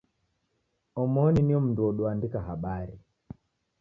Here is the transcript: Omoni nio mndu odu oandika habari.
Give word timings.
Omoni 1.01 1.39
nio 1.47 1.59
mndu 1.65 1.81
odu 1.87 2.01
oandika 2.03 2.39
habari. 2.47 2.95